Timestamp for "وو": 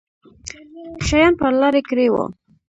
2.09-2.23